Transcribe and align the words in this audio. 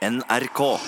NRK. 0.00 0.78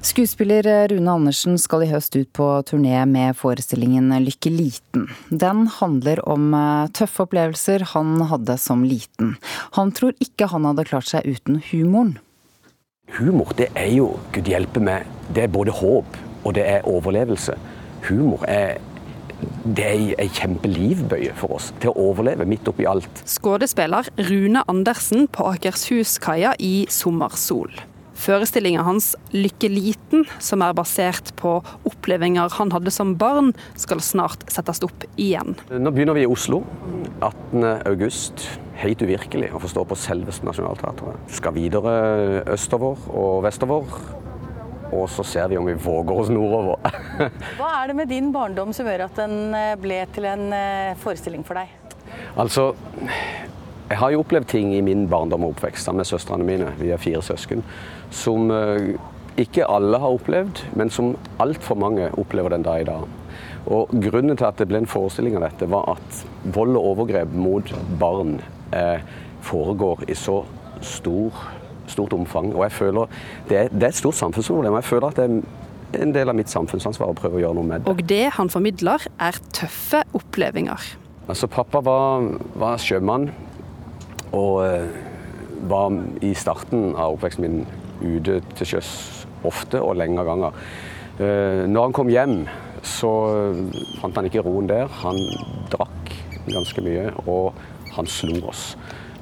Skuespiller 0.00 0.88
Rune 0.88 1.10
Andersen 1.10 1.58
skal 1.58 1.82
i 1.82 1.88
høst 1.90 2.14
ut 2.14 2.30
på 2.38 2.46
turné 2.68 3.00
med 3.10 3.34
forestillingen 3.34 4.14
Lykke 4.22 4.52
liten. 4.54 5.08
Den 5.30 5.66
handler 5.80 6.22
om 6.30 6.54
eh, 6.54 6.86
tøffe 6.94 7.26
opplevelser 7.26 7.82
han 7.96 8.22
hadde 8.30 8.54
som 8.62 8.86
liten. 8.86 9.34
Han 9.74 9.90
tror 9.90 10.14
ikke 10.22 10.46
han 10.54 10.70
hadde 10.70 10.86
klart 10.86 11.10
seg 11.10 11.26
uten 11.26 11.58
humoren. 11.72 12.20
Humor, 13.18 13.50
det 13.58 13.72
er 13.74 13.90
jo, 13.90 14.12
gud 14.30 14.46
hjelpe 14.46 14.78
meg, 14.78 15.10
det 15.34 15.48
er 15.48 15.54
både 15.58 15.74
håp 15.74 16.14
og 16.44 16.54
det 16.54 16.68
er 16.76 16.86
overlevelse. 16.86 17.58
Humor 18.06 18.46
er 18.46 18.78
det 19.64 19.86
er 19.86 20.04
ei 20.22 20.28
kjempelivbøye 20.34 21.34
for 21.38 21.56
oss 21.58 21.72
til 21.82 21.92
å 21.92 22.10
overleve 22.10 22.46
midt 22.48 22.68
oppi 22.70 22.86
alt. 22.88 23.24
Skuespiller 23.28 24.08
Rune 24.30 24.64
Andersen 24.70 25.28
på 25.32 25.48
Akershus-kaia 25.54 26.54
i 26.62 26.76
sommersol. 26.92 27.72
Forestillinga 28.14 28.84
hans 28.86 29.14
'Lykke 29.32 29.68
liten', 29.68 30.26
som 30.38 30.62
er 30.62 30.72
basert 30.72 31.32
på 31.36 31.58
opplevelser 31.84 32.54
han 32.56 32.72
hadde 32.72 32.92
som 32.94 33.16
barn, 33.18 33.52
skal 33.76 34.00
snart 34.00 34.46
settes 34.48 34.82
opp 34.86 35.04
igjen. 35.18 35.56
Nå 35.68 35.90
begynner 35.90 36.14
vi 36.14 36.22
i 36.24 36.30
Oslo 36.30 36.62
18.8. 37.20 38.60
Helt 38.80 39.02
uvirkelig 39.02 39.52
å 39.54 39.60
forstå 39.62 39.84
på 39.86 39.98
selveste 39.98 40.46
Nationaltheatret. 40.46 41.18
Skal 41.30 41.54
videre 41.54 42.44
østover 42.54 42.98
og 43.10 43.42
vestover. 43.46 44.23
Og 44.94 45.08
så 45.10 45.24
ser 45.26 45.48
vi 45.50 45.58
om 45.58 45.66
vi 45.66 45.74
våger 45.74 46.20
oss 46.20 46.30
nordover. 46.32 46.78
Hva 47.58 47.70
er 47.80 47.90
det 47.90 47.96
med 47.98 48.12
din 48.12 48.30
barndom 48.34 48.72
som 48.76 48.86
gjør 48.88 49.08
at 49.08 49.18
den 49.18 49.56
eh, 49.58 49.72
ble 49.80 50.04
til 50.14 50.28
en 50.30 50.46
eh, 50.54 50.94
forestilling 51.02 51.42
for 51.46 51.58
deg? 51.58 51.72
Altså, 52.38 52.70
jeg 53.90 53.98
har 54.00 54.14
jo 54.14 54.22
opplevd 54.22 54.46
ting 54.50 54.70
i 54.74 54.84
min 54.84 55.08
barndom 55.10 55.44
og 55.46 55.56
oppvekst 55.56 55.88
sammen 55.88 56.02
med 56.02 56.08
søstrene 56.08 56.46
mine, 56.46 56.70
vi 56.78 56.92
er 56.94 57.02
fire 57.02 57.22
søsken, 57.22 57.64
som 58.14 58.48
eh, 58.54 58.94
ikke 59.40 59.66
alle 59.66 59.98
har 59.98 60.14
opplevd, 60.14 60.62
men 60.78 60.92
som 60.94 61.14
altfor 61.42 61.78
mange 61.78 62.08
opplever 62.20 62.54
den 62.54 62.64
dag 62.66 62.84
i 62.84 62.88
dag. 62.88 63.04
Og 63.64 63.92
Grunnen 64.06 64.36
til 64.36 64.46
at 64.46 64.60
det 64.60 64.68
ble 64.70 64.82
en 64.82 64.90
forestilling 64.90 65.38
av 65.38 65.48
dette, 65.48 65.68
var 65.72 65.96
at 65.96 66.24
vold 66.54 66.76
og 66.78 66.90
overgrep 66.92 67.32
mot 67.34 67.74
barn 68.00 68.38
eh, 68.76 69.02
foregår 69.44 70.06
i 70.08 70.16
så 70.18 70.42
stor 70.84 71.44
stort 71.92 72.12
omfang. 72.16 72.52
Og 72.54 72.64
jeg 72.66 72.72
føler 72.72 73.14
det 73.48 73.68
det 73.72 73.82
er 73.82 73.92
et 73.92 74.00
stort 74.00 74.18
samfunnsproblem. 74.18 74.72
og 74.72 74.82
Jeg 74.82 74.90
føler 74.90 75.06
at 75.08 75.16
det 75.16 75.24
er 75.24 76.02
en 76.02 76.14
del 76.14 76.30
av 76.30 76.36
mitt 76.36 76.50
samfunnsansvar 76.50 77.12
å 77.12 77.16
prøve 77.18 77.38
å 77.38 77.42
gjøre 77.44 77.58
noe 77.58 77.68
med 77.68 77.84
det. 77.84 77.92
Og 77.92 78.02
det 78.08 78.24
han 78.36 78.50
formidler, 78.50 79.06
er 79.20 79.38
tøffe 79.54 80.02
opplevelser. 80.16 80.94
Altså, 81.28 81.48
pappa 81.48 81.80
var, 81.84 82.26
var 82.60 82.80
sjømann 82.82 83.30
og 84.34 84.64
uh, 84.66 84.88
var 85.70 85.94
i 86.24 86.34
starten 86.36 86.92
av 86.98 87.14
oppveksten 87.14 87.46
min 87.46 87.62
ute 88.02 88.40
til 88.58 88.74
sjøs 88.74 88.90
ofte 89.46 89.80
og 89.80 89.96
lenge 90.00 90.24
ganger. 90.26 90.56
Uh, 91.20 91.64
når 91.70 91.88
han 91.88 91.96
kom 91.96 92.12
hjem, 92.12 92.36
så 92.84 93.12
fant 94.02 94.18
han 94.18 94.28
ikke 94.28 94.42
roen 94.44 94.68
der. 94.68 94.90
Han 95.00 95.16
drakk 95.72 96.12
ganske 96.50 96.84
mye, 96.84 97.08
og 97.24 97.54
han 97.94 98.08
slo 98.10 98.42
oss. 98.50 98.74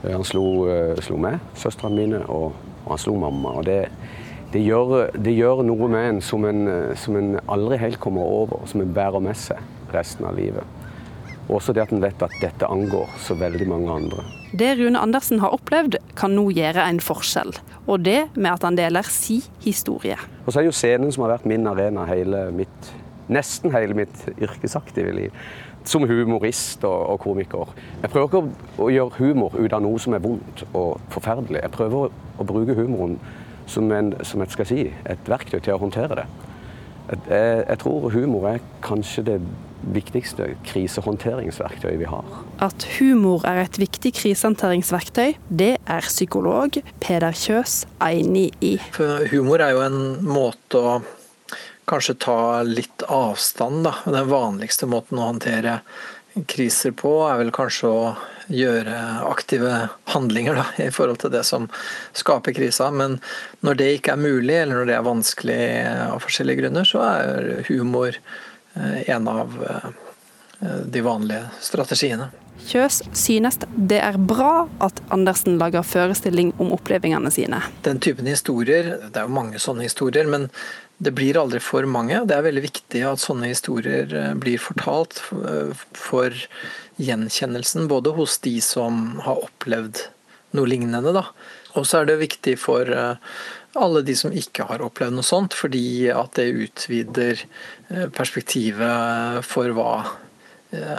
Eh, 0.03 0.13
han 0.13 0.25
slo, 0.27 0.45
eh, 0.71 0.99
slo 1.05 1.19
meg, 1.21 1.41
søstrene 1.59 1.99
mine, 2.03 2.23
og, 2.27 2.53
og, 2.83 2.91
han 2.91 3.03
slo 3.03 3.17
mamma. 3.21 3.57
og 3.61 3.67
det, 3.67 3.81
det, 4.53 4.63
gjør, 4.67 5.11
det 5.15 5.35
gjør, 5.37 5.65
noe 5.67 5.89
med 5.89 6.09
en 6.09 6.21
som, 6.25 6.45
en 6.45 6.95
som 6.99 7.17
en 7.17 7.37
aldri 7.47 7.81
helt 7.81 8.01
kommer 8.03 8.23
over, 8.23 8.67
som 8.71 8.83
en 8.83 8.95
bærer 8.95 9.23
med 9.25 9.39
seg 9.39 9.63
resten 9.95 10.27
av 10.29 10.37
livet. 10.37 10.65
Også 11.53 11.75
det 11.75 11.83
at 11.83 11.93
en 11.93 12.03
vet 12.03 12.23
at 12.23 12.35
dette 12.41 12.69
angår 12.71 13.11
så 13.21 13.35
veldig 13.37 13.67
mange 13.69 13.91
andre. 13.93 14.25
Det 14.57 14.75
Rune 14.79 15.01
Andersen 15.01 15.41
har 15.43 15.55
opplevd, 15.57 15.99
kan 16.17 16.35
nå 16.37 16.47
gjøre 16.55 16.85
en 16.87 17.01
forskjell. 17.03 17.55
Og 17.91 18.05
det 18.07 18.31
med 18.37 18.53
at 18.53 18.67
han 18.67 18.79
deler 18.79 19.07
si 19.11 19.41
historie. 19.65 20.17
Og 20.45 20.53
så 20.53 20.61
er 20.61 20.67
det 20.67 20.71
jo 20.71 20.79
scenen 20.79 21.13
som 21.13 21.27
har 21.27 21.35
vært 21.35 21.49
min 21.51 21.67
arena 21.67 22.07
hele 22.09 22.47
mitt, 22.55 22.93
nesten 23.33 23.75
hele 23.75 23.97
mitt 23.97 24.27
yrkesaktive 24.39 25.15
liv 25.17 25.45
som 25.89 26.05
humorist 26.09 26.85
og, 26.85 27.01
og, 27.15 27.19
komiker. 27.23 27.73
Jeg 28.03 28.13
prøver 28.13 28.29
ikke 28.29 28.43
å, 28.43 28.85
å, 28.85 28.91
gjøre 28.93 29.19
humor 29.19 29.57
ut 29.59 29.73
av 29.73 29.83
noe 29.85 30.01
som 30.03 30.17
er 30.17 30.23
vondt 30.25 30.65
og 30.73 31.01
forferdelig. 31.15 31.61
Jeg 31.63 31.75
prøver 31.75 32.07
å, 32.07 32.13
å 32.39 32.47
bruke 32.47 32.77
humoren 32.79 33.19
som, 33.71 33.91
en, 33.95 34.15
som 34.27 34.43
et, 34.45 34.57
si, 34.69 34.87
et, 34.91 35.29
verktøy 35.29 35.61
til 35.61 35.77
å 35.77 35.83
håndtere 35.83 36.23
det. 36.23 36.27
Jeg, 37.13 37.21
jeg, 37.67 37.79
tror 37.83 38.11
humor 38.15 38.49
er 38.53 38.65
kanskje 38.85 39.25
det 39.27 39.39
viktigste 39.93 40.53
krisehåndteringsverktøyet 40.69 41.99
vi 41.99 42.07
har. 42.07 42.37
At 42.63 42.87
humor 42.99 43.43
er 43.49 43.65
et 43.65 43.81
viktig 43.83 44.13
krisehåndteringsverktøy, 44.21 45.35
det 45.51 45.75
er 45.83 46.07
psykolog 46.07 46.79
Peder 47.03 47.35
Kjøs 47.35 47.83
enig 48.07 48.53
i. 48.63 48.77
For 48.95 49.27
humor 49.33 49.65
er 49.67 49.75
jo 49.75 49.83
en 49.89 50.01
måte 50.29 50.79
å 50.79 50.95
kanskje 51.91 52.15
ta 52.15 52.63
litt 52.63 53.05
avstand, 53.09 53.85
da. 53.85 53.95
Den 54.05 54.29
vanligste 54.31 54.89
måten 54.91 55.19
å 55.19 55.31
håndtere 55.33 55.81
kriser 56.49 56.95
på 56.97 57.11
er 57.29 57.41
vel 57.43 57.51
kanskje 57.53 57.89
å 57.89 58.05
gjøre 58.53 58.97
aktive 59.29 59.73
handlinger 60.13 60.57
da, 60.59 60.67
i 60.83 60.91
forhold 60.95 61.21
til 61.23 61.33
det 61.35 61.43
som 61.49 61.69
skaper 62.17 62.57
krisa. 62.57 62.91
Men 62.91 63.19
når 63.61 63.81
det 63.81 63.91
ikke 63.99 64.17
er 64.17 64.23
mulig, 64.23 64.57
eller 64.63 64.81
når 64.81 64.89
det 64.89 64.97
er 64.97 65.09
vanskelig 65.09 65.65
av 66.09 66.23
forskjellige 66.25 66.65
grunner, 66.65 66.89
så 66.89 67.05
er 67.09 67.51
humor 67.69 68.17
eh, 68.17 69.03
en 69.13 69.29
av 69.29 69.59
eh, 69.69 69.91
de 70.87 71.05
vanlige 71.05 71.45
strategiene. 71.61 72.31
Kjøs 72.63 73.01
synes 73.17 73.59
det 73.75 73.99
er 73.99 74.17
bra 74.21 74.69
at 74.85 75.01
Andersen 75.15 75.57
lager 75.59 75.83
forestilling 75.87 76.53
om 76.63 76.71
opplevelsene 76.77 77.33
sine. 77.35 77.59
Den 77.83 77.99
typen 78.03 78.29
historier, 78.31 78.95
det 79.03 79.19
er 79.19 79.27
jo 79.27 79.35
mange 79.35 79.59
sånne 79.63 79.89
historier, 79.89 80.29
men 80.31 80.47
det 81.03 81.11
blir 81.11 81.39
aldri 81.41 81.59
for 81.63 81.87
mange. 81.91 82.21
Det 82.29 82.37
er 82.37 82.45
veldig 82.47 82.63
viktig 82.63 83.03
at 83.09 83.23
sånne 83.23 83.51
historier 83.51 84.13
eh, 84.15 84.35
blir 84.39 84.61
fortalt 84.63 85.19
eh, 85.35 85.73
for 85.99 86.37
gjenkjennelsen, 87.03 87.89
både 87.91 88.13
hos 88.15 88.39
de 88.45 88.59
som 88.63 89.19
har 89.27 89.43
opplevd 89.49 90.05
noe 90.55 90.69
lignende, 90.69 91.15
da. 91.17 91.27
Og 91.75 91.89
så 91.89 92.03
er 92.03 92.11
det 92.11 92.21
viktig 92.23 92.55
for 92.61 92.87
eh, 92.87 93.35
alle 93.83 94.03
de 94.07 94.15
som 94.19 94.35
ikke 94.37 94.69
har 94.69 94.85
opplevd 94.85 95.17
noe 95.17 95.27
sånt, 95.27 95.57
fordi 95.59 96.11
at 96.13 96.37
det 96.39 96.51
utvider 96.69 97.41
perspektivet 98.13 99.41
for 99.49 99.73
hva 99.77 99.95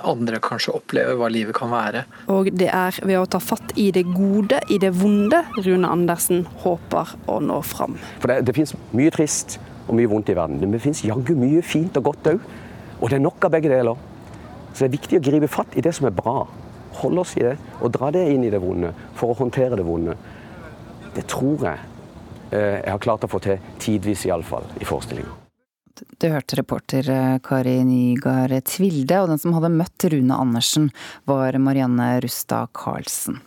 andre 0.06 0.38
kanskje 0.41 0.74
opplever 0.78 1.18
hva 1.18 1.30
livet 1.34 1.56
kan 1.58 1.72
være. 1.74 2.03
Og 2.34 2.50
det 2.53 2.68
er 2.70 2.97
ved 3.02 3.18
å 3.18 3.30
ta 3.30 3.40
fatt 3.41 3.74
i 3.81 3.88
det 3.94 4.03
gode, 4.09 4.59
i 4.74 4.78
det 4.81 4.91
vonde, 4.97 5.40
Rune 5.66 5.90
Andersen 5.90 6.44
håper 6.66 7.14
å 7.30 7.40
nå 7.41 7.62
fram. 7.66 7.97
For 8.22 8.34
det, 8.34 8.44
det 8.50 8.58
finnes 8.58 8.74
mye 8.94 9.14
trist 9.14 9.58
og 9.88 9.96
mye 9.98 10.10
vondt 10.10 10.32
i 10.32 10.38
verden. 10.38 10.60
Men 10.62 10.76
det 10.76 10.84
fins 10.84 11.04
jaggu 11.06 11.36
mye 11.38 11.64
fint 11.66 11.98
og 12.00 12.10
godt 12.10 12.34
òg. 12.34 12.50
Og 13.00 13.10
det 13.10 13.18
er 13.20 13.26
nok 13.26 13.48
av 13.48 13.54
begge 13.56 13.72
deler. 13.72 14.00
Så 14.74 14.84
det 14.84 14.90
er 14.90 14.96
viktig 14.98 15.20
å 15.20 15.26
gripe 15.28 15.50
fatt 15.52 15.78
i 15.78 15.84
det 15.86 15.94
som 15.96 16.08
er 16.10 16.16
bra. 16.16 16.44
Holde 17.02 17.24
oss 17.24 17.36
i 17.38 17.46
det 17.46 17.58
og 17.82 17.92
dra 17.94 18.12
det 18.14 18.24
inn 18.32 18.46
i 18.46 18.52
det 18.54 18.62
vonde 18.64 18.94
for 19.18 19.34
å 19.34 19.38
håndtere 19.38 19.78
det 19.80 19.86
vonde. 19.86 20.18
Det 21.14 21.26
tror 21.30 21.68
jeg 21.68 21.80
eh, 22.54 22.80
jeg 22.82 22.92
har 22.92 23.02
klart 23.02 23.26
å 23.26 23.30
få 23.30 23.42
til, 23.44 23.72
tidvis 23.82 24.26
iallfall, 24.30 24.66
i 24.82 24.88
forestillinga. 24.88 25.40
Du 26.18 26.26
hørte 26.32 26.58
reporter 26.58 27.10
eh, 27.14 27.40
Kari 27.46 27.76
Nygaard 27.86 28.56
Tvilde, 28.66 29.22
og 29.22 29.30
den 29.30 29.42
som 29.42 29.54
hadde 29.58 29.74
møtt 29.74 30.10
Rune 30.10 30.38
Andersen, 30.42 30.90
var 31.30 31.58
Marianne 31.62 32.16
Rustad 32.24 32.74
Karlsen. 32.78 33.42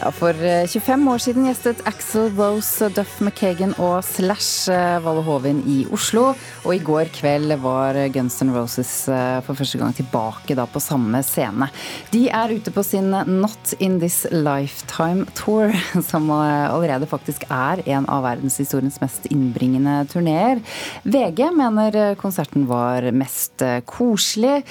Ja, 0.00 0.08
for 0.16 0.32
25 0.32 1.02
eh, 1.02 1.12
år 1.12 1.20
siden 1.20 1.44
gjestet 1.44 1.80
Axel 1.84 2.30
Rose, 2.32 2.86
Duff 2.96 3.18
McKagan 3.20 3.74
og 3.76 3.98
Slash 4.06 4.70
eh, 4.72 4.96
Valle 5.04 5.20
Hovin 5.26 5.58
i 5.68 5.82
Oslo. 5.92 6.30
Og 6.64 6.72
i 6.72 6.80
går 6.80 7.10
kveld 7.12 7.52
var 7.60 7.98
Guns 8.14 8.38
N' 8.40 8.54
Roses 8.54 8.94
eh, 9.12 9.42
for 9.44 9.58
første 9.58 9.76
gang 9.82 9.92
tilbake 9.98 10.56
da 10.56 10.64
på 10.64 10.80
samme 10.80 11.20
scene. 11.26 11.68
De 12.14 12.22
er 12.32 12.56
ute 12.56 12.72
på 12.72 12.84
sin 12.86 13.12
Not 13.12 13.74
In 13.76 14.00
This 14.00 14.22
Lifetime 14.32 15.28
Tour, 15.36 15.76
som 16.10 16.32
allerede 16.32 17.10
faktisk 17.10 17.44
er 17.52 17.84
en 17.84 18.08
av 18.08 18.24
verdenshistoriens 18.24 19.02
mest 19.04 19.28
innbringende 19.28 20.00
turneer. 20.08 20.64
VG 21.04 21.50
mener 21.60 22.00
konserten 22.20 22.64
var 22.72 23.04
mest 23.12 23.60
koselig. 23.84 24.62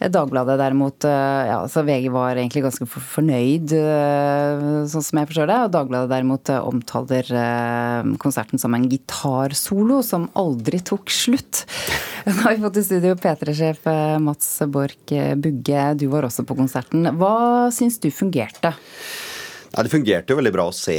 Dagbladet 0.00 0.56
derimot 0.56 1.04
eh, 1.04 1.48
ja, 1.50 1.58
så 1.68 1.82
VG 1.84 2.08
var 2.14 2.38
egentlig 2.38 2.62
ganske 2.64 2.86
fornøyd, 2.88 3.74
eh, 3.76 4.62
sånn 4.88 5.04
som 5.04 5.20
jeg 5.20 5.28
forstår 5.28 5.50
det. 5.50 5.58
Og 5.66 5.74
Dagbladet 5.74 6.12
derimot 6.14 6.52
eh, 6.52 6.68
omtaler 6.70 7.32
konserten 8.22 8.62
som 8.62 8.72
en 8.76 8.88
gitarsolo 8.88 10.00
som 10.06 10.30
aldri 10.40 10.80
tok 10.80 11.12
slutt. 11.12 11.66
Nå 12.26 12.38
har 12.40 12.56
vi 12.56 12.64
fått 12.64 12.80
i 12.80 12.86
studio 12.86 13.18
P3-sjef 13.20 13.84
Mats 14.24 14.48
Borch 14.72 15.12
Bugge, 15.40 15.84
du 16.00 16.06
var 16.12 16.28
også 16.28 16.46
på 16.48 16.56
konserten. 16.56 17.04
Hva 17.20 17.68
syns 17.74 18.00
du 18.00 18.08
fungerte? 18.14 18.72
Nei, 19.70 19.84
Det 19.86 19.92
fungerte 19.92 20.32
jo 20.32 20.38
veldig 20.40 20.50
bra 20.50 20.64
å 20.66 20.74
se 20.74 20.96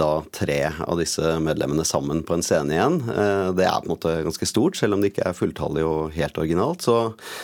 da 0.00 0.08
tre 0.32 0.58
av 0.80 0.96
disse 0.96 1.34
medlemmene 1.44 1.84
sammen 1.84 2.22
på 2.24 2.38
en 2.38 2.44
scene 2.44 2.72
igjen. 2.72 2.96
Eh, 3.04 3.50
det 3.58 3.66
er 3.68 3.82
på 3.82 3.84
en 3.84 3.92
måte 3.92 4.14
ganske 4.24 4.48
stort, 4.48 4.78
selv 4.80 4.96
om 4.96 5.02
det 5.04 5.10
ikke 5.12 5.26
er 5.28 5.36
fulltallig 5.36 5.84
og 5.84 6.14
helt 6.16 6.40
originalt. 6.40 6.86
Så, 6.86 6.96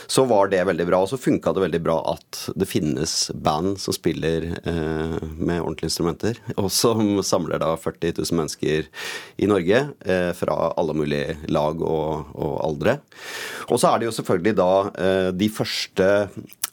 så 0.08 0.24
var 0.30 0.48
det 0.48 0.62
veldig 0.64 0.86
bra. 0.88 1.02
Og 1.04 1.10
så 1.12 1.20
funka 1.20 1.52
det 1.52 1.66
veldig 1.66 1.82
bra 1.84 1.98
at 2.14 2.46
det 2.56 2.70
finnes 2.70 3.14
band 3.36 3.76
som 3.82 3.96
spiller 3.96 4.48
eh, 4.64 5.20
med 5.36 5.60
ordentlige 5.60 5.92
instrumenter, 5.92 6.40
og 6.62 6.72
som 6.72 7.20
samler 7.20 7.60
da 7.60 7.74
40 7.76 8.16
000 8.22 8.40
mennesker 8.40 8.88
i 9.36 9.52
Norge 9.52 9.84
eh, 10.00 10.32
fra 10.32 10.58
alle 10.80 10.96
mulige 10.96 11.36
lag 11.52 11.84
og, 11.84 12.32
og 12.40 12.58
aldre. 12.64 12.98
Og 13.68 13.76
så 13.76 13.92
er 13.92 14.00
det 14.00 14.08
jo 14.08 14.16
selvfølgelig 14.16 14.56
da 14.64 14.74
eh, 14.96 15.32
de 15.36 15.52
første 15.52 16.12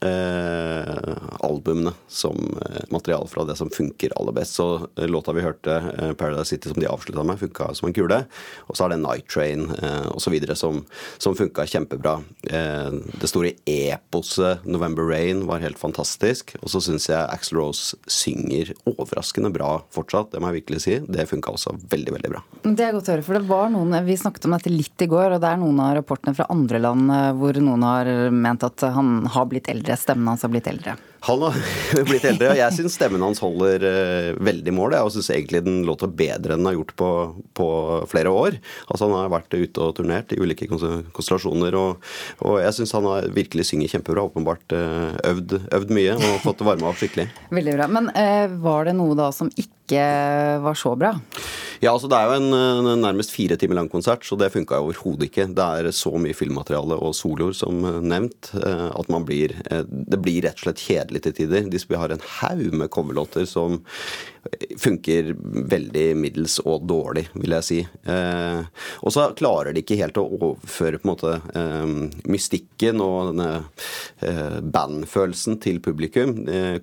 eh, 0.01 1.13
albumene 1.39 1.93
som 2.07 2.37
eh, 2.65 2.83
materiale 2.89 3.27
fra 3.27 3.45
det 3.45 3.55
som 3.55 3.69
funker 3.69 4.13
aller 4.19 4.35
best. 4.35 4.57
Så 4.59 4.87
eh, 4.95 5.07
låta 5.07 5.33
vi 5.33 5.41
hørte, 5.41 5.71
eh, 5.97 6.13
'Paradise 6.13 6.49
City', 6.49 6.69
som 6.69 6.81
de 6.81 6.87
avslutta 6.87 7.23
med, 7.23 7.39
funka 7.39 7.73
som 7.75 7.87
en 7.87 7.93
kule. 7.93 8.25
Og 8.67 8.75
så 8.77 8.85
er 8.85 8.93
det 8.93 9.01
'Night 9.01 9.27
Train' 9.27 9.69
eh, 9.83 10.07
osv. 10.15 10.37
som, 10.55 10.85
som 11.17 11.35
funka 11.35 11.65
kjempebra. 11.65 12.21
Eh, 12.43 12.91
det 13.21 13.29
store 13.29 13.53
eposet 13.65 14.65
'November 14.65 15.03
Rain' 15.03 15.45
var 15.45 15.59
helt 15.59 15.79
fantastisk. 15.79 16.55
Og 16.61 16.69
så 16.69 16.81
syns 16.81 17.09
jeg 17.09 17.29
Axel 17.29 17.59
Rose 17.59 17.95
synger 18.07 18.73
overraskende 18.85 19.53
bra 19.53 19.81
fortsatt, 19.93 20.31
det 20.31 20.41
må 20.41 20.51
jeg 20.51 20.61
virkelig 20.61 20.81
si. 20.85 20.99
Det 20.99 21.29
funka 21.29 21.53
også 21.53 21.75
veldig, 21.91 22.15
veldig 22.17 22.31
bra. 22.33 22.43
Det 22.63 22.85
er 22.85 22.93
godt 22.95 23.09
å 23.09 23.15
høre, 23.15 23.25
for 23.25 23.37
det 23.37 23.47
var 23.49 23.69
noen 23.73 23.89
Vi 24.05 24.15
snakket 24.17 24.45
om 24.47 24.53
dette 24.55 24.71
litt 24.71 25.03
i 25.03 25.07
går, 25.09 25.35
og 25.35 25.41
det 25.43 25.49
er 25.49 25.59
noen 25.61 25.79
av 25.83 25.95
rapportene 25.99 26.35
fra 26.35 26.47
andre 26.49 26.79
land 26.81 27.11
eh, 27.11 27.31
hvor 27.37 27.57
noen 27.61 27.83
har 27.85 28.09
ment 28.31 28.63
at 28.63 28.85
han 28.95 29.25
har 29.31 29.47
blitt 29.49 29.69
eldre, 29.71 29.90
stemmen 29.99 30.29
hans 30.31 30.43
har 30.45 30.51
blitt 30.53 30.67
eldre. 30.71 30.95
Han 31.27 31.43
har 31.45 31.57
blitt 32.09 32.25
eldre, 32.25 32.49
og 32.53 32.57
jeg 32.57 32.75
syns 32.77 32.95
stemmen 32.97 33.21
hans 33.21 33.41
holder 33.43 33.83
uh, 33.85 34.39
veldig 34.41 34.73
mål. 34.73 34.95
Jeg 34.97 35.13
syns 35.15 35.29
egentlig 35.35 35.61
den 35.67 35.81
låter 35.85 36.09
bedre 36.09 36.55
enn 36.55 36.63
den 36.63 36.69
har 36.71 36.77
gjort 36.79 36.93
på, 36.97 37.09
på, 37.57 37.67
flere 38.11 38.33
år. 38.33 38.57
Altså 38.87 39.07
Han 39.07 39.17
har 39.19 39.33
vært 39.33 39.53
ute 39.53 39.85
og 39.85 39.95
turnert 39.99 40.33
i 40.33 40.39
ulike 40.41 40.69
konstellasjoner, 40.71 41.77
og, 41.77 42.11
og 42.41 42.57
jeg 42.63 42.77
syns 42.79 42.95
han 42.97 43.09
har 43.09 43.29
virkelig 43.35 43.67
synger 43.69 43.93
kjempebra. 43.95 44.25
Åpenbart 44.31 44.77
uh, 44.77 45.13
øvd, 45.33 45.57
øvd, 45.69 45.95
mye 45.97 46.17
og 46.17 46.39
fått 46.45 46.65
varma 46.65 46.89
opp 46.89 47.01
skikkelig. 47.01 47.29
Veldig 47.59 47.77
bra. 47.77 47.89
Men 47.99 48.09
uh, 48.15 48.57
var 48.63 48.89
det 48.89 48.97
noe 48.97 49.17
da 49.19 49.29
som 49.35 49.51
ikke 49.53 50.07
var 50.63 50.79
så 50.79 50.95
bra? 50.97 51.13
Ja, 51.81 51.95
altså 51.95 52.09
Det 52.11 52.17
er 52.17 52.29
jo 52.29 52.37
en, 52.37 52.53
en 52.93 53.01
nærmest 53.01 53.33
fire 53.33 53.57
timer 53.57 53.79
lang 53.79 53.89
konsert, 53.89 54.25
så 54.27 54.37
det 54.37 54.51
funka 54.53 54.79
overhodet 54.83 55.29
ikke. 55.29 55.47
Det 55.57 55.65
er 55.65 55.89
så 55.95 56.13
mye 56.21 56.37
filmmateriale 56.37 56.97
og 57.01 57.15
soloer 57.17 57.55
som 57.57 57.81
nevnt 58.05 58.51
at 58.61 59.09
man 59.09 59.25
blir 59.25 59.55
Det 59.65 60.19
blir 60.21 60.43
rett 60.45 60.59
og 60.61 60.67
slett 60.67 60.83
kjedelig 60.83 61.23
til 61.25 61.37
tider. 61.39 61.65
De 61.71 61.97
har 61.97 62.13
en 62.13 62.27
haug 62.41 62.67
med 62.77 62.91
coverlåter 62.93 63.49
som 63.49 63.81
funker 64.81 65.35
veldig 65.69 66.05
middels 66.17 66.57
og 66.63 66.85
dårlig, 66.89 67.27
vil 67.37 67.53
jeg 67.57 67.65
si. 67.67 67.79
Eh, 68.09 68.61
og 69.05 69.13
så 69.13 69.27
klarer 69.37 69.73
de 69.73 69.83
ikke 69.83 69.99
helt 69.99 70.17
å 70.17 70.25
overføre 70.25 70.97
på 71.01 71.05
en 71.05 71.11
måte 71.11 71.33
eh, 71.57 71.93
mystikken 72.31 73.03
og 73.05 73.31
denne 73.31 73.49
eh, 74.25 74.57
bandfølelsen 74.65 75.59
til 75.61 75.77
publikum. 75.85 76.33
Eh, 76.49 76.81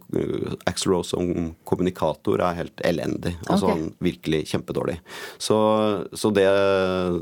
Axel 0.70 0.94
Rose 0.94 1.16
som 1.16 1.52
kommunikator 1.68 2.44
er 2.46 2.60
helt 2.62 2.84
elendig. 2.86 3.34
Altså 3.48 3.72
okay. 3.72 3.74
han 3.74 3.92
virkelig 4.06 4.44
kjempedårlig. 4.52 4.87
Så, 5.38 5.58
så 6.12 6.30
det, 6.34 6.46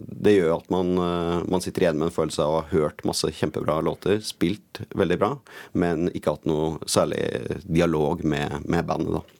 det, 0.06 0.36
gjør 0.36 0.56
at 0.58 0.68
man, 0.72 0.92
eh, 1.02 1.46
man, 1.50 1.62
sitter 1.64 1.86
igjen 1.86 2.00
med 2.00 2.10
en 2.10 2.16
følelse 2.16 2.44
av 2.44 2.52
å 2.52 2.60
ha 2.60 2.68
hørt 2.72 3.04
masse 3.08 3.30
kjempebra 3.38 3.78
låter, 3.84 4.20
spilt 4.24 4.82
veldig 4.96 5.18
bra, 5.20 5.32
men 5.78 6.10
ikke 6.12 6.36
hatt 6.36 6.46
noe 6.48 6.76
særlig 6.90 7.22
dialog 7.64 8.24
med, 8.26 8.62
med 8.64 8.86
bandet. 8.88 9.18
da. 9.18 9.36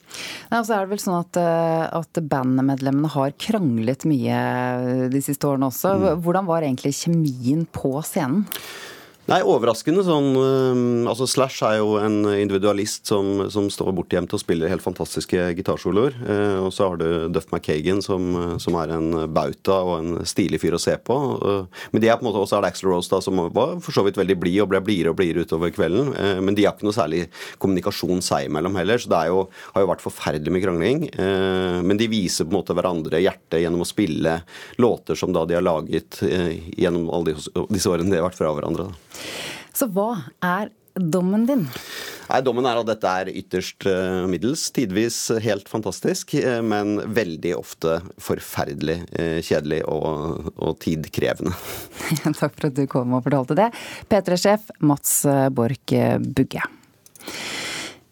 Nei, 0.51 0.61
så 0.63 0.77
er 0.77 0.85
det 0.85 0.93
vel 0.93 1.01
sånn 1.03 1.19
at, 1.19 1.39
eh, 1.41 1.85
at 1.99 2.21
bandmedlemmene 2.31 3.11
har 3.13 3.35
kranglet 3.41 4.07
mye 4.09 5.09
de 5.11 5.23
siste 5.23 5.49
årene 5.49 5.69
også. 5.71 5.95
Mm. 5.97 6.07
Hvordan 6.25 6.47
var 6.49 6.65
egentlig 6.65 6.95
kjemien 7.01 7.65
på 7.75 7.97
scenen? 8.07 8.45
Nei, 9.27 9.41
overraskende 9.43 10.05
sånn 10.07 10.29
Altså 11.11 11.25
Slash 11.27 11.59
er 11.67 11.81
jo 11.81 11.97
en 11.99 12.21
individualist 12.31 13.09
som, 13.09 13.41
som 13.51 13.65
står 13.71 13.91
bortgjemt 13.97 14.31
og 14.31 14.39
spiller 14.39 14.71
helt 14.71 14.83
fantastiske 14.83 15.49
gitarsoloer. 15.57 16.15
Eh, 16.23 16.59
og 16.63 16.69
så 16.75 16.87
har 16.87 16.99
du 17.01 17.07
Duff 17.35 17.49
McKagan 17.51 17.99
som, 18.03 18.29
som, 18.61 18.77
er 18.79 18.93
en 18.95 19.25
bauta 19.35 19.81
og 19.83 19.93
en 19.97 20.27
stilig 20.27 20.61
fyr 20.63 20.77
å 20.77 20.81
se 20.81 20.95
på. 20.95 21.17
Eh, 21.37 21.81
men 21.91 22.03
de 22.03 22.11
er 22.11 22.19
på 22.19 22.23
en 22.23 22.29
måte 22.29 22.39
også 22.39 22.57
er 22.57 22.65
det 22.65 22.71
Axel 22.71 22.91
Rose 22.91 23.11
da, 23.11 23.19
som 23.23 23.41
var 23.55 23.75
for 23.83 23.95
så 23.95 24.05
vidt 24.07 24.19
veldig 24.19 24.37
blid 24.39 24.61
og 24.63 24.71
ble 24.71 24.81
blidere 24.85 25.11
og 25.11 25.19
blidere 25.19 25.43
utover 25.47 25.75
kvelden. 25.75 26.13
Eh, 26.15 26.39
men 26.43 26.55
de 26.55 26.67
har 26.67 26.77
ikke 26.77 26.87
noe 26.87 26.95
særlig 26.95 27.25
kommunikasjon 27.59 28.23
seg 28.23 28.47
imellom 28.47 28.79
heller, 28.79 29.01
så 29.03 29.11
det 29.11 29.23
jo, 29.31 29.43
har 29.73 29.83
jo 29.83 29.91
vært 29.91 30.05
forferdelig 30.05 30.55
med 30.55 30.63
krangling. 30.63 31.03
Men 31.17 31.99
de 31.99 32.07
viser 32.11 32.47
på 32.47 32.53
en 32.53 32.59
måte 32.59 32.75
hverandre 32.77 33.19
hjertet 33.21 33.61
gjennom 33.63 33.83
å 33.83 33.87
spille 33.87 34.39
låter 34.79 35.19
som 35.19 35.33
da 35.35 35.43
de 35.47 35.57
har 35.57 35.65
laget 35.65 36.21
gjennom 36.23 37.09
alle 37.13 37.35
disse 37.35 37.91
årene 37.91 38.11
de 38.11 38.19
har 38.19 38.27
vært 38.29 38.39
fra 38.39 38.53
hverandre. 38.55 38.87
Da. 38.87 39.16
Så 39.75 39.89
hva 39.93 40.11
er 40.43 40.71
dommen 40.97 41.45
din? 41.49 41.67
Nei, 42.27 42.41
Dommen 42.43 42.65
er 42.67 42.79
at 42.81 42.87
dette 42.89 43.11
er 43.21 43.29
ytterst 43.39 43.85
uh, 43.87 44.25
middels. 44.27 44.65
Tidvis 44.75 45.19
helt 45.43 45.69
fantastisk, 45.71 46.33
uh, 46.41 46.59
men 46.65 46.97
veldig 47.15 47.53
ofte 47.55 47.99
forferdelig 48.19 48.97
uh, 49.13 49.37
kjedelig 49.45 49.83
og, 49.87 50.49
og 50.57 50.75
tidkrevende. 50.83 51.55
Takk 52.41 52.57
for 52.57 52.67
at 52.67 52.75
du 52.75 52.83
kom 52.91 53.15
og 53.15 53.23
fortalte 53.29 53.55
det. 53.59 53.69
P3-sjef 54.11 54.67
Mats 54.83 55.21
Borch 55.55 55.95
Bugge. 56.35 56.67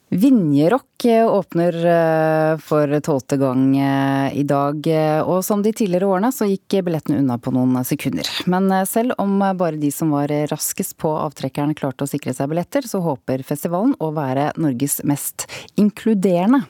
Vinjerock 0.09 1.05
åpner 1.05 1.75
eh, 1.85 2.57
for 2.61 2.99
tolvte 3.01 3.37
gang 3.41 3.77
eh, 3.77 4.37
i 4.37 4.43
dag, 4.47 4.87
eh, 4.87 5.21
og 5.21 5.41
som 5.43 5.63
de 5.65 5.73
tidligere 5.73 6.07
årene 6.07 6.29
så 6.31 6.45
gikk 6.45 6.77
billettene 6.85 7.23
unna 7.23 7.39
på 7.41 7.51
noen 7.55 7.81
sekunder. 7.87 8.29
Men 8.45 8.69
selv 8.85 9.17
om 9.21 9.33
bare 9.41 9.79
de 9.81 9.89
som 9.91 10.13
var 10.13 10.31
raskest 10.51 10.95
på 11.01 11.09
avtrekkeren 11.09 11.73
klarte 11.77 12.05
å 12.05 12.09
sikre 12.09 12.35
seg 12.37 12.51
billetter, 12.51 12.85
så 12.85 13.01
håper 13.01 13.43
festivalen 13.47 13.95
å 13.97 14.11
være 14.15 14.51
Norges 14.61 15.01
mest 15.09 15.47
inkluderende. 15.75 16.61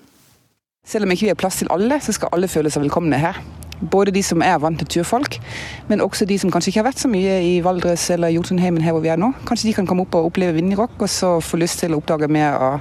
Selv 0.87 1.05
om 1.05 1.11
ikke 1.11 1.27
vi 1.27 1.33
har 1.33 1.39
plass 1.39 1.59
til 1.59 1.69
alle, 1.73 1.99
så 1.99 2.13
skal 2.15 2.31
alle 2.35 2.49
føle 2.49 2.71
seg 2.71 2.85
velkomne 2.85 3.19
her. 3.19 3.39
Både 3.81 4.13
de 4.15 4.21
som 4.23 4.39
er 4.45 4.61
vant 4.63 4.79
til 4.79 4.87
turfolk, 4.87 5.41
men 5.89 6.01
også 6.01 6.27
de 6.29 6.37
som 6.39 6.53
kanskje 6.53 6.71
ikke 6.71 6.83
har 6.83 6.87
vært 6.87 7.03
så 7.03 7.11
mye 7.11 7.35
i 7.43 7.57
Valdres 7.65 8.07
eller 8.13 8.31
Jotunheimen 8.31 8.85
her 8.85 8.95
hvor 8.95 9.03
vi 9.03 9.11
er 9.11 9.19
nå. 9.19 9.33
Kanskje 9.49 9.69
de 9.69 9.75
kan 9.75 9.89
komme 9.89 10.05
opp 10.05 10.15
og 10.15 10.29
oppleve 10.29 10.55
Vinjerock, 10.55 10.95
og 11.01 11.11
så 11.11 11.35
få 11.43 11.59
lyst 11.59 11.83
til 11.83 11.93
å 11.93 11.99
oppdage 11.99 12.31
mer 12.31 12.55
av 12.55 12.79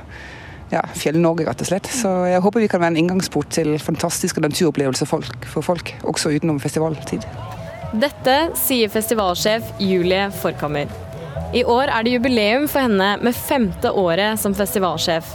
ja, 0.73 0.83
Fjell-Norge, 0.97 1.47
rett 1.49 1.65
og 1.65 1.69
slett. 1.69 1.89
Så 1.93 2.11
jeg 2.31 2.43
håper 2.45 2.65
vi 2.65 2.71
kan 2.73 2.83
være 2.83 2.95
en 2.95 3.03
inngangsport 3.05 3.53
til 3.55 3.75
fantastiske 3.83 4.43
naturopplevelser 4.45 5.09
for 5.09 5.65
folk, 5.65 5.95
også 6.09 6.35
utenom 6.35 6.61
festivaltid. 6.63 7.27
Dette 7.95 8.37
sier 8.59 8.91
festivalsjef 8.91 9.77
Julie 9.83 10.27
Forkammer. 10.41 10.91
I 11.55 11.63
år 11.71 11.93
er 11.93 12.03
det 12.03 12.17
jubileum 12.17 12.65
for 12.67 12.83
henne 12.83 13.13
med 13.23 13.37
femte 13.37 13.93
året 13.95 14.41
som 14.43 14.57
festivalsjef. 14.59 15.29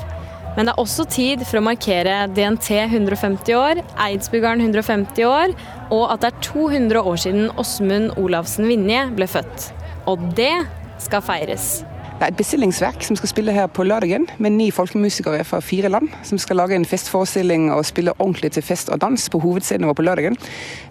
Men 0.58 0.68
det 0.68 0.74
er 0.74 0.82
også 0.82 1.06
tid 1.08 1.46
for 1.48 1.62
å 1.62 1.64
markere 1.64 2.26
DNT 2.36 2.74
150 2.90 3.56
år, 3.56 3.80
Eidsbyggeren 4.04 4.66
150 4.66 5.24
år, 5.30 5.54
og 5.96 6.10
at 6.12 6.26
det 6.26 6.34
er 6.34 6.42
200 6.50 7.04
år 7.06 7.22
siden 7.24 7.48
Åsmund 7.62 8.18
Olavsen 8.20 8.68
Vinje 8.68 9.06
ble 9.16 9.30
født. 9.30 9.70
Og 10.10 10.26
det 10.36 10.52
skal 11.00 11.24
feires. 11.24 11.78
Det 12.20 12.26
er 12.26 12.34
et 12.34 12.40
bestillingsverk 12.42 13.06
som 13.08 13.16
skal 13.16 13.30
spille 13.32 13.54
her 13.56 13.70
på 13.72 13.86
lørdagen, 13.88 14.26
med 14.44 14.52
ni 14.52 14.66
folkemusikere 14.76 15.46
fra 15.48 15.62
fire 15.64 15.88
land. 15.88 16.10
Som 16.28 16.36
skal 16.38 16.60
lage 16.60 16.76
en 16.76 16.84
festforestilling 16.86 17.70
og 17.72 17.86
spille 17.88 18.12
ordentlig 18.18 18.52
til 18.58 18.66
fest 18.68 18.92
og 18.92 19.00
dans 19.00 19.30
på 19.32 19.40
hovedscenen 19.40 19.88
vår 19.88 19.96
på 19.96 20.04
lørdagen. 20.04 20.36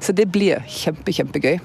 Så 0.01 0.17
det 0.17 0.31
blir 0.33 0.65
kjempe, 0.65 1.13
kjempegøy. 1.13 1.59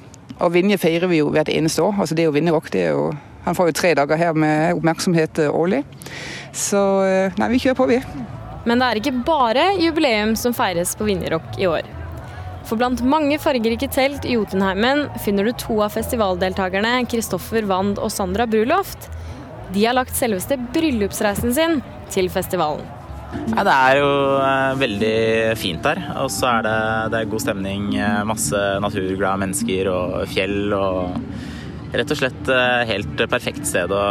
Og 0.44 0.52
Vinje 0.52 0.76
feirer 0.82 1.08
vi 1.08 1.22
jo 1.22 1.30
hvert 1.32 1.48
eneste 1.48 1.80
år. 1.80 1.96
Altså 1.96 2.20
det 2.20 2.28
å 2.28 2.36
vinne 2.36 2.52
rock, 2.52 2.68
det 2.76 2.90
er 2.90 2.92
jo 2.98 3.14
Han 3.44 3.56
får 3.56 3.70
jo 3.70 3.76
tre 3.76 3.90
dager 4.00 4.16
her 4.16 4.36
med 4.40 4.78
oppmerksomhet 4.78 5.40
årlig. 5.50 5.82
Så 6.56 6.80
eh, 7.04 7.34
nei, 7.40 7.50
vi 7.52 7.60
kjører 7.60 7.76
på, 7.76 7.88
vi. 7.90 7.98
Men 8.64 8.80
det 8.80 8.88
er 8.88 9.00
ikke 9.02 9.18
bare 9.28 9.66
jubileum 9.80 10.38
som 10.40 10.56
feires 10.56 10.94
på 10.96 11.08
Vinjerock 11.08 11.60
i 11.60 11.68
år. 11.68 11.90
For 12.64 12.80
blant 12.80 13.04
mange 13.04 13.36
fargerike 13.44 13.90
telt 13.92 14.24
i 14.24 14.38
Jotunheimen 14.38 15.10
finner 15.24 15.44
du 15.44 15.52
to 15.60 15.82
av 15.84 15.92
festivaldeltakerne, 15.98 17.02
Kristoffer 17.12 17.68
Wand 17.68 18.00
og 18.00 18.12
Sandra 18.16 18.48
Bruloft. 18.48 19.10
De 19.72 19.86
har 19.86 19.96
lagt 19.96 20.18
selveste 20.18 20.58
bryllupsreisen 20.74 21.56
sin 21.56 21.80
til 22.14 22.30
festivalen. 22.34 22.84
Ja, 23.54 23.64
det 23.66 23.74
er 23.74 23.98
jo 24.00 24.12
eh, 24.44 24.76
veldig 24.82 25.16
fint 25.60 25.86
her. 25.88 26.02
Og 26.22 26.30
så 26.34 26.50
er 26.52 26.68
det, 26.68 26.78
det 27.14 27.20
er 27.20 27.32
god 27.32 27.44
stemning, 27.44 27.90
eh, 27.98 28.22
masse 28.28 28.62
naturglade 28.84 29.42
mennesker 29.42 29.90
og 29.92 30.16
fjell. 30.34 30.74
og 30.78 31.18
Rett 31.94 32.14
og 32.14 32.20
slett 32.20 32.50
eh, 32.50 32.84
helt 32.90 33.26
perfekt 33.30 33.68
sted 33.70 33.92
å 33.94 34.04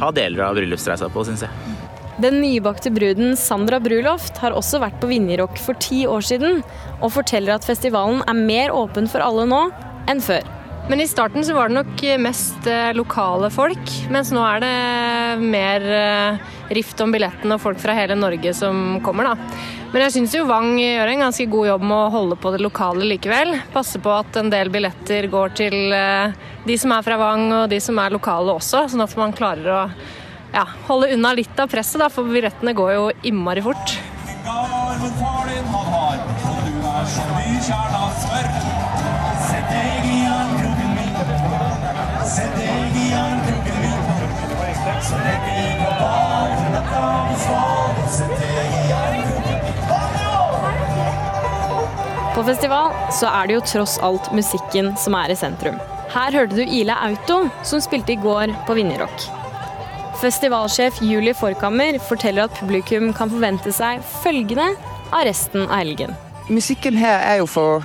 ha 0.00 0.12
deler 0.14 0.46
av 0.48 0.58
bryllupsreisa 0.58 1.10
på, 1.12 1.26
syns 1.26 1.44
jeg. 1.46 1.76
Den 2.20 2.40
nybakte 2.42 2.90
bruden 2.92 3.32
Sandra 3.38 3.78
Bruloft 3.80 4.38
har 4.42 4.52
også 4.52 4.80
vært 4.82 4.98
på 5.00 5.08
Vinjerock 5.08 5.56
for 5.62 5.78
ti 5.80 6.02
år 6.10 6.24
siden, 6.26 6.60
og 7.00 7.14
forteller 7.14 7.54
at 7.56 7.64
festivalen 7.64 8.20
er 8.28 8.36
mer 8.36 8.74
åpen 8.76 9.08
for 9.08 9.24
alle 9.24 9.46
nå 9.48 9.62
enn 10.10 10.20
før. 10.24 10.44
Men 10.90 11.00
i 11.00 11.06
starten 11.06 11.44
så 11.46 11.54
var 11.54 11.68
det 11.68 11.76
nok 11.76 12.00
mest 12.18 12.66
eh, 12.66 12.88
lokale 12.98 13.46
folk, 13.54 13.92
mens 14.10 14.32
nå 14.34 14.42
er 14.42 14.62
det 14.64 14.70
mer 15.38 15.84
eh, 15.86 16.48
rift 16.74 16.98
om 17.04 17.12
billetten 17.14 17.54
og 17.54 17.60
folk 17.62 17.78
fra 17.78 17.94
hele 17.94 18.16
Norge 18.18 18.50
som 18.58 18.96
kommer, 19.06 19.28
da. 19.30 19.60
Men 19.92 20.02
jeg 20.02 20.16
syns 20.16 20.34
jo 20.34 20.48
Vang 20.48 20.72
gjør 20.80 21.12
en 21.12 21.22
ganske 21.28 21.46
god 21.52 21.68
jobb 21.68 21.84
med 21.86 21.96
å 21.96 22.10
holde 22.16 22.38
på 22.42 22.50
det 22.50 22.62
lokale 22.64 23.06
likevel. 23.06 23.54
Passe 23.70 24.02
på 24.02 24.10
at 24.16 24.40
en 24.42 24.50
del 24.50 24.72
billetter 24.74 25.30
går 25.30 25.54
til 25.62 25.94
eh, 25.94 26.34
de 26.66 26.78
som 26.82 26.96
er 26.96 27.06
fra 27.06 27.20
Vang 27.22 27.46
og 27.60 27.70
de 27.70 27.78
som 27.86 28.02
er 28.02 28.16
lokale 28.18 28.58
også, 28.58 28.88
sånn 28.90 29.06
at 29.06 29.14
man 29.20 29.36
klarer 29.38 29.70
å 29.70 29.84
ja, 30.50 30.66
holde 30.90 31.12
unna 31.14 31.36
litt 31.38 31.62
av 31.62 31.70
presset, 31.70 32.02
da, 32.02 32.10
for 32.10 32.26
billettene 32.26 32.74
går 32.74 32.96
jo 32.96 33.06
innmari 33.30 33.62
fort. 33.62 33.94
Fikar 34.26 34.98
for 35.04 35.22
farlig 35.22 35.62
han 35.70 35.94
har, 35.94 36.24
og 36.50 36.66
du 36.66 36.90
er 36.96 37.10
så 37.14 37.30
mye 37.36 37.62
Sett 37.70 38.09
På 52.40 52.44
festival 52.46 52.94
så 53.12 53.28
er 53.28 53.48
det 53.50 53.52
jo 53.58 53.62
tross 53.68 53.98
alt 54.00 54.30
musikken 54.32 54.86
som 54.96 55.12
er 55.18 55.28
i 55.28 55.34
sentrum. 55.36 55.74
Her 56.08 56.32
hørte 56.32 56.56
du 56.56 56.62
Ila 56.64 56.94
Auto, 57.04 57.42
som 57.68 57.82
spilte 57.84 58.14
i 58.14 58.16
går 58.16 58.54
på 58.64 58.76
Vinjerock. 58.78 59.26
Festivalsjef 60.22 61.02
Julie 61.04 61.36
Forkammer 61.36 61.98
forteller 62.08 62.48
at 62.48 62.56
publikum 62.56 63.10
kan 63.12 63.28
forvente 63.28 63.74
seg 63.76 64.00
følgende 64.22 64.70
av 65.12 65.26
resten 65.28 65.66
av 65.66 65.82
helgen. 65.82 66.16
Musikken 66.48 66.96
her 66.96 67.20
er 67.26 67.42
jo 67.42 67.50
for, 67.58 67.84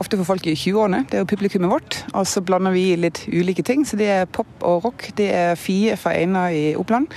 ofte 0.00 0.16
for 0.22 0.30
folk 0.32 0.48
i 0.48 0.56
20-årene. 0.56 1.02
Det 1.04 1.20
er 1.20 1.26
jo 1.26 1.32
publikummet 1.34 1.74
vårt. 1.74 2.00
Og 2.14 2.24
så 2.24 2.40
blander 2.40 2.72
vi 2.72 2.86
litt 2.96 3.26
ulike 3.28 3.66
ting. 3.68 3.84
Så 3.84 4.00
det 4.00 4.08
er 4.14 4.32
pop 4.32 4.64
og 4.64 4.88
rock. 4.88 5.10
Det 5.20 5.28
er 5.28 5.60
Fie 5.60 6.00
fra 6.00 6.16
Einar 6.16 6.56
i 6.56 6.70
Oppland. 6.72 7.12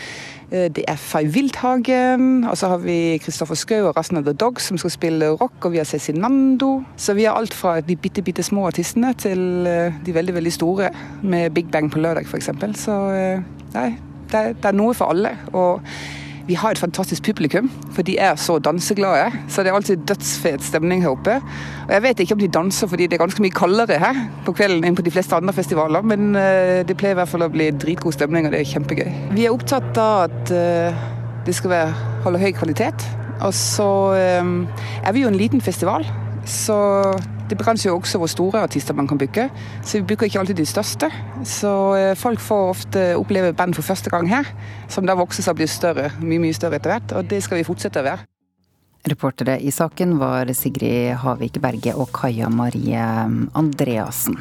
Eh, 0.52 0.70
det 0.74 0.84
er 0.88 0.96
Fay 1.00 1.28
Wildhagen, 1.34 2.44
og 2.44 2.58
så 2.58 2.68
har 2.74 2.82
vi 2.84 3.18
Kristoffer 3.24 3.56
Schou 3.56 3.88
og 3.88 3.98
Rassen 3.98 4.18
of 4.18 4.26
The 4.28 4.34
Dogs 4.34 4.68
som 4.70 4.78
skal 4.78 4.94
spille 4.94 5.30
rock, 5.30 5.66
og 5.66 5.72
vi 5.72 5.82
har 5.82 5.88
Cezinando. 5.90 6.84
Så 6.98 7.14
vi 7.14 7.24
har 7.24 7.38
alt 7.40 7.54
fra 7.54 7.80
de 7.82 7.96
bitte, 7.96 8.22
bitte 8.22 8.44
små 8.44 8.68
artistene 8.68 9.14
til 9.14 9.68
eh, 9.68 9.94
de 10.06 10.16
veldig, 10.16 10.36
veldig 10.40 10.54
store, 10.54 10.90
med 11.22 11.50
Big 11.52 11.72
Bang 11.72 11.92
på 11.92 12.00
lørdag 12.00 12.28
f.eks. 12.28 12.50
Så 12.76 12.98
eh, 13.14 13.46
nei, 13.74 13.90
det, 14.32 14.44
er 14.66 14.76
noe 14.76 14.94
for 14.98 15.14
alle. 15.14 15.38
og 15.54 15.82
vi 16.48 16.58
har 16.60 16.76
et 16.76 16.82
fantastisk 16.82 17.24
publikum, 17.24 17.70
for 17.96 18.04
de 18.04 18.18
er 18.20 18.36
så 18.36 18.58
danseglade. 18.60 19.32
Så 19.48 19.64
det 19.64 19.72
er 19.72 19.78
alltid 19.78 20.04
dødsfet 20.10 20.64
stemning 20.64 21.04
her 21.04 21.14
oppe. 21.14 21.38
Og 21.88 21.94
jeg 21.96 22.04
vet 22.04 22.24
ikke 22.24 22.36
om 22.36 22.42
de 22.42 22.50
danser 22.52 22.90
fordi 22.92 23.08
det 23.08 23.18
er 23.18 23.24
ganske 23.24 23.44
mye 23.44 23.56
kaldere 23.56 24.00
her 24.02 24.20
på 24.46 24.56
kvelden 24.58 24.84
enn 24.88 24.98
på 24.98 25.06
de 25.06 25.14
fleste 25.14 25.38
andre 25.38 25.56
festivaler, 25.56 26.04
men 26.04 26.36
eh, 26.40 26.84
det 26.88 26.98
pleier 27.00 27.16
i 27.16 27.22
hvert 27.22 27.32
fall 27.32 27.48
å 27.48 27.52
bli 27.54 27.70
dritgod 27.72 28.16
stemning, 28.18 28.48
og 28.48 28.56
det 28.56 28.64
er 28.64 28.72
kjempegøy. 28.74 29.12
Vi 29.38 29.48
er 29.48 29.56
opptatt 29.56 30.00
av 30.02 30.26
at 30.28 30.54
eh, 30.56 31.06
det 31.48 31.56
skal 31.56 31.74
være, 31.74 32.08
holde 32.26 32.44
høy 32.44 32.52
kvalitet. 32.58 33.08
Og 33.44 33.54
så 33.56 33.90
eh, 34.20 34.52
er 35.04 35.16
vi 35.16 35.24
jo 35.24 35.32
en 35.32 35.40
liten 35.40 35.64
festival, 35.64 36.08
så 36.50 36.78
det 37.50 37.58
begrenser 37.60 37.90
jo 37.90 37.98
også 37.98 38.22
hvor 38.22 38.32
store 38.32 38.64
artister 38.64 38.96
man 38.96 39.08
kan 39.10 39.20
booke, 39.20 39.50
så 39.84 40.00
vi 40.00 40.06
booker 40.08 40.30
ikke 40.30 40.40
alltid 40.44 40.62
de 40.62 40.68
største. 40.70 41.10
Så 41.48 41.74
eh, 42.00 42.14
folk 42.20 42.40
får 42.44 42.70
ofte 42.76 43.04
oppleve 43.20 43.54
band 43.58 43.76
for 43.78 43.86
første 43.86 44.14
gang 44.14 44.30
her, 44.32 44.48
som 44.90 45.08
da 45.08 45.18
vokser 45.20 45.46
seg 45.46 45.56
og 45.56 45.62
blir 45.62 45.72
større, 45.72 46.12
mye 46.22 46.42
mye 46.44 46.56
større 46.56 46.80
etter 46.80 46.96
hvert. 46.96 47.18
Og 47.20 47.28
det 47.30 47.44
skal 47.44 47.60
vi 47.60 47.68
fortsette 47.68 48.02
å 48.02 48.08
være. 48.08 48.28
Reportere 49.12 49.58
i 49.60 49.72
saken 49.76 50.16
var 50.22 50.48
Sigrid 50.56 51.18
Havik 51.26 51.60
Berge 51.64 51.92
og 52.00 52.14
Kaja 52.16 52.48
Marie 52.48 53.04
Andreassen. 53.60 54.40